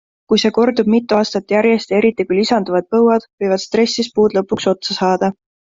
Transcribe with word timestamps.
Kui 0.31 0.39
see 0.43 0.51
kordub 0.53 0.87
mitu 0.93 1.17
aastat 1.17 1.53
järjest 1.55 1.93
ja 1.93 1.99
eriti 2.01 2.27
kui 2.31 2.41
lisanduvad 2.41 2.91
põuad, 2.97 3.31
võivad 3.45 3.65
stressis 3.69 4.13
puud 4.19 4.39
lõpuks 4.41 4.71
otsa 4.75 5.03
saada. 5.03 5.35